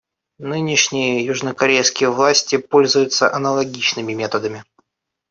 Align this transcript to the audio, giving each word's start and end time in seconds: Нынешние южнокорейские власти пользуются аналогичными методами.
Нынешние 0.39 1.21
южнокорейские 1.23 2.09
власти 2.09 2.57
пользуются 2.57 3.31
аналогичными 3.31 4.13
методами. 4.13 4.63